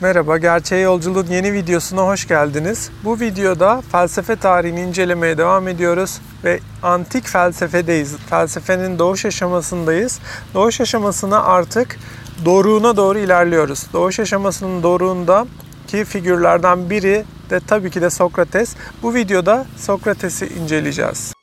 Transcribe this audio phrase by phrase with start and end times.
[0.00, 2.90] Merhaba, Gerçeğe Yolculuğun yeni videosuna hoş geldiniz.
[3.04, 8.16] Bu videoda felsefe tarihini incelemeye devam ediyoruz ve antik felsefedeyiz.
[8.16, 10.20] Felsefenin doğuş aşamasındayız.
[10.54, 11.98] Doğuş aşamasına artık
[12.44, 13.86] doruğuna doğru ilerliyoruz.
[13.92, 15.46] Doğuş aşamasının doruğunda
[15.86, 18.76] ki figürlerden biri de tabii ki de Sokrates.
[19.02, 21.37] Bu videoda Sokrates'i inceleyeceğiz.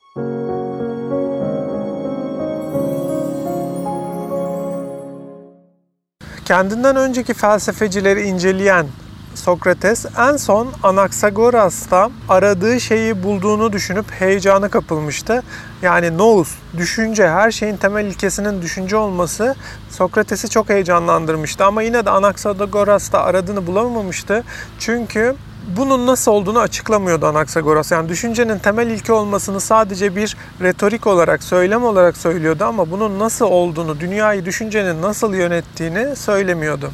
[6.45, 8.87] Kendinden önceki felsefecileri inceleyen
[9.35, 15.43] Sokrates en son Anaxagoras'ta aradığı şeyi bulduğunu düşünüp heyecanı kapılmıştı.
[15.81, 19.55] Yani nous, düşünce, her şeyin temel ilkesinin düşünce olması
[19.89, 21.65] Sokrates'i çok heyecanlandırmıştı.
[21.65, 24.43] Ama yine de Anaxagoras'ta aradığını bulamamıştı.
[24.79, 25.35] Çünkü
[25.67, 27.91] bunun nasıl olduğunu açıklamıyordu Anaksagoras.
[27.91, 33.45] Yani düşüncenin temel ilke olmasını sadece bir retorik olarak, söylem olarak söylüyordu ama bunun nasıl
[33.45, 36.91] olduğunu, dünyayı düşüncenin nasıl yönettiğini söylemiyordu.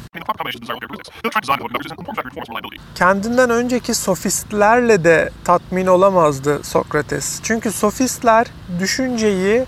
[2.94, 7.40] Kendinden önceki sofistlerle de tatmin olamazdı Sokrates.
[7.42, 8.46] Çünkü sofistler
[8.80, 9.64] düşünceyi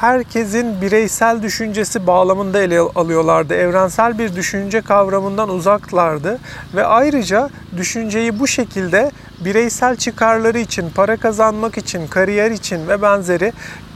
[0.00, 3.54] herkesin bireysel düşüncesi bağlamında ele alıyorlardı.
[3.54, 6.38] Evrensel bir düşünce kavramından uzaklardı
[6.74, 9.10] ve ayrıca düşünceyi bu şekilde
[9.44, 13.52] bireysel çıkarları için, para kazanmak için, kariyer için ve benzeri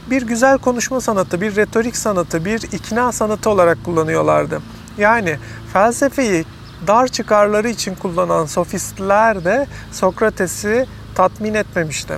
[0.09, 4.61] bir güzel konuşma sanatı, bir retorik sanatı, bir ikna sanatı olarak kullanıyorlardı.
[4.97, 5.37] Yani
[5.73, 6.45] felsefeyi
[6.87, 12.13] dar çıkarları için kullanan sofistler de Sokrates'i tatmin etmemişti.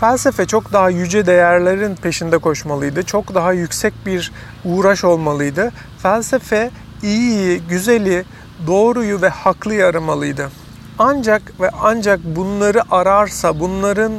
[0.00, 3.02] Felsefe çok daha yüce değerlerin peşinde koşmalıydı.
[3.02, 4.32] Çok daha yüksek bir
[4.64, 5.72] uğraş olmalıydı.
[5.98, 6.70] Felsefe
[7.02, 8.24] iyiyi, güzeli,
[8.66, 10.50] doğruyu ve haklıyı aramalıydı.
[10.98, 14.12] Ancak ve ancak bunları ararsa, bunların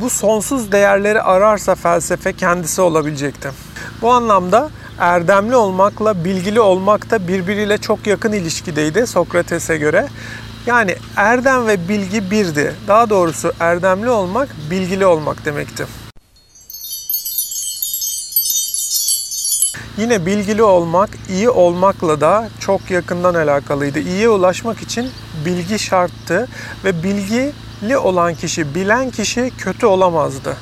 [0.00, 3.50] bu sonsuz değerleri ararsa felsefe kendisi olabilecekti.
[4.02, 10.08] Bu anlamda erdemli olmakla bilgili olmak da birbiriyle çok yakın ilişkideydi Sokrates'e göre.
[10.66, 12.74] Yani erdem ve bilgi birdi.
[12.88, 15.86] Daha doğrusu erdemli olmak bilgili olmak demekti.
[19.98, 23.98] Yine bilgili olmak iyi olmakla da çok yakından alakalıydı.
[23.98, 25.10] İyiye ulaşmak için
[25.44, 26.48] bilgi şarttı
[26.84, 30.56] ve bilgili olan kişi, bilen kişi kötü olamazdı.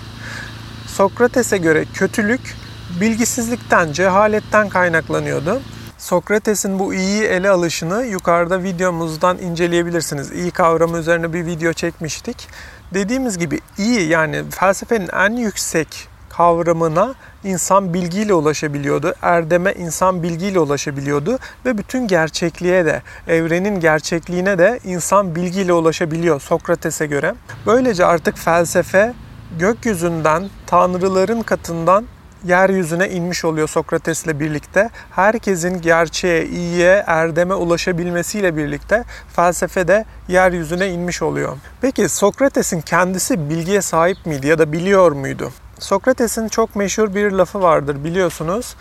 [0.87, 2.57] Sokrates'e göre kötülük
[3.01, 5.61] bilgisizlikten, cehaletten kaynaklanıyordu.
[6.07, 10.33] Sokrates'in bu iyi ele alışını yukarıda videomuzdan inceleyebilirsiniz.
[10.33, 12.49] İyi kavramı üzerine bir video çekmiştik.
[12.95, 17.15] Dediğimiz gibi iyi yani felsefenin en yüksek kavramına
[17.45, 19.15] insan bilgiyle ulaşabiliyordu.
[19.23, 27.07] Erdeme insan bilgiyle ulaşabiliyordu ve bütün gerçekliğe de, evrenin gerçekliğine de insan bilgiyle ulaşabiliyor Sokrates'e
[27.07, 27.35] göre.
[27.67, 29.15] Böylece artık felsefe
[29.59, 32.05] gökyüzünden, tanrıların katından
[32.47, 34.91] yeryüzüne inmiş oluyor Sokrates'le birlikte.
[35.11, 39.05] Herkesin gerçeğe, iyiye, erdeme ulaşabilmesiyle birlikte
[39.37, 41.57] felsefe de yeryüzüne inmiş oluyor.
[41.81, 45.53] Peki Sokrates'in kendisi bilgiye sahip miydi ya da biliyor muydu?
[45.79, 48.77] Sokrates'in çok meşhur bir lafı vardır biliyorsunuz.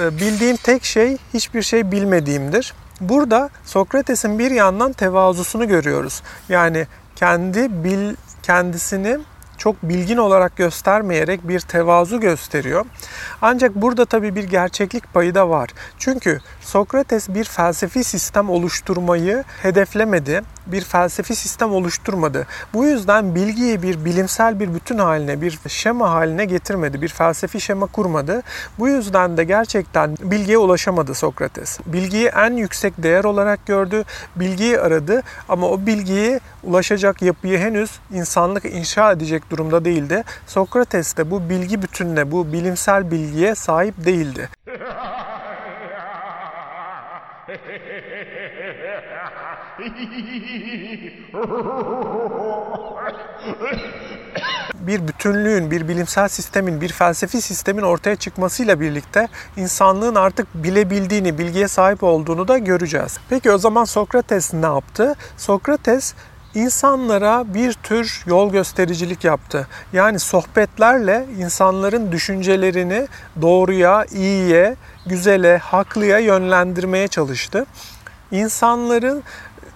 [0.00, 2.74] Ee, bildiğim tek şey hiçbir şey bilmediğimdir.
[3.00, 6.22] Burada Sokrates'in bir yandan tevazusunu görüyoruz.
[6.48, 6.86] Yani
[7.16, 9.18] kendi bil kendisini
[9.64, 12.84] çok bilgin olarak göstermeyerek bir tevazu gösteriyor.
[13.42, 15.70] Ancak burada tabii bir gerçeklik payı da var.
[15.98, 20.42] Çünkü Sokrates bir felsefi sistem oluşturmayı hedeflemedi.
[20.66, 22.46] Bir felsefi sistem oluşturmadı.
[22.74, 27.02] Bu yüzden bilgiyi bir bilimsel bir bütün haline, bir şema haline getirmedi.
[27.02, 28.42] Bir felsefi şema kurmadı.
[28.78, 31.78] Bu yüzden de gerçekten bilgiye ulaşamadı Sokrates.
[31.86, 34.04] Bilgiyi en yüksek değer olarak gördü.
[34.36, 40.24] Bilgiyi aradı ama o bilgiyi ulaşacak yapıyı henüz insanlık inşa edecek durumda değildi.
[40.46, 44.48] Sokrates de bu bilgi bütününe, bu bilimsel bilgiye sahip değildi.
[54.86, 61.68] bir bütünlüğün, bir bilimsel sistemin, bir felsefi sistemin ortaya çıkmasıyla birlikte insanlığın artık bilebildiğini, bilgiye
[61.68, 63.18] sahip olduğunu da göreceğiz.
[63.28, 65.14] Peki o zaman Sokrates ne yaptı?
[65.36, 66.14] Sokrates
[66.54, 69.68] insanlara bir tür yol göstericilik yaptı.
[69.92, 73.06] Yani sohbetlerle insanların düşüncelerini
[73.42, 77.66] doğruya, iyiye, güzele, haklıya yönlendirmeye çalıştı.
[78.30, 79.22] İnsanların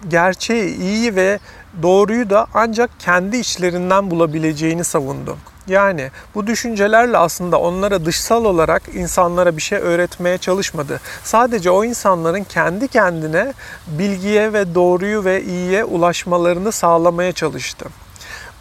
[0.07, 1.39] gerçeği, iyi ve
[1.81, 5.37] doğruyu da ancak kendi içlerinden bulabileceğini savundu.
[5.69, 10.99] Yani bu düşüncelerle aslında onlara dışsal olarak insanlara bir şey öğretmeye çalışmadı.
[11.23, 13.53] Sadece o insanların kendi kendine
[13.87, 17.85] bilgiye ve doğruyu ve iyiye ulaşmalarını sağlamaya çalıştı.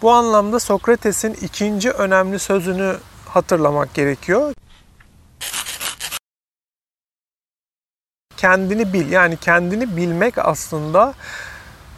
[0.03, 2.97] Bu anlamda Sokrates'in ikinci önemli sözünü
[3.29, 4.55] hatırlamak gerekiyor.
[8.39, 9.13] kendini bil.
[9.13, 11.15] Yani kendini bilmek aslında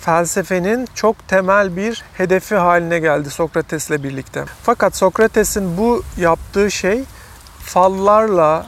[0.00, 4.44] felsefenin çok temel bir hedefi haline geldi Sokrates'le birlikte.
[4.62, 7.04] Fakat Sokrates'in bu yaptığı şey
[7.58, 8.66] fallarla,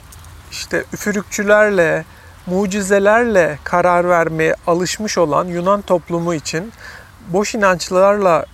[0.51, 2.05] işte üfürükçülerle,
[2.45, 6.71] mucizelerle karar vermeye alışmış olan Yunan toplumu için
[7.27, 8.45] boş inançlarla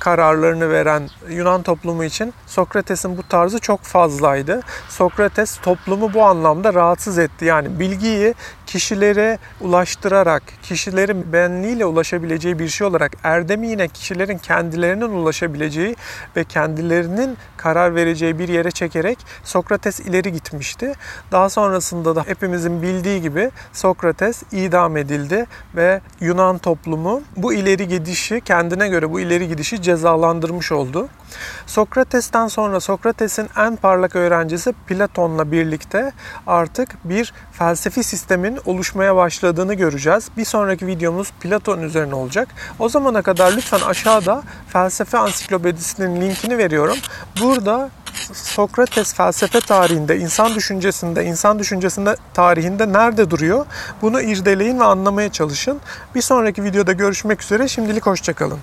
[0.00, 4.60] kararlarını veren Yunan toplumu için Sokrates'in bu tarzı çok fazlaydı.
[4.88, 7.44] Sokrates toplumu bu anlamda rahatsız etti.
[7.44, 8.34] Yani bilgiyi
[8.66, 15.96] kişilere ulaştırarak, kişilerin benliğiyle ulaşabileceği bir şey olarak erdemi yine kişilerin kendilerinin ulaşabileceği
[16.36, 20.92] ve kendilerinin karar vereceği bir yere çekerek Sokrates ileri gitmişti.
[21.32, 25.46] Daha sonrasında da hepimizin bildiği gibi Sokrates idam edildi
[25.76, 31.08] ve Yunan toplumu bu ileri gidişi kendine göre bu ileri gidişi cezalandırmış oldu.
[31.66, 36.12] Sokrates'ten sonra Sokrates'in en parlak öğrencisi Platon'la birlikte
[36.46, 40.28] artık bir felsefi sistemin oluşmaya başladığını göreceğiz.
[40.36, 42.48] Bir sonraki videomuz Platon üzerine olacak.
[42.78, 46.96] O zamana kadar lütfen aşağıda felsefe ansiklopedisinin linkini veriyorum.
[47.40, 47.90] Burada
[48.32, 53.66] Sokrates felsefe tarihinde, insan düşüncesinde, insan düşüncesinde tarihinde nerede duruyor?
[54.02, 55.80] Bunu irdeleyin ve anlamaya çalışın.
[56.14, 57.68] Bir sonraki videoda görüşmek üzere.
[57.68, 58.58] Şimdilik hoşçakalın.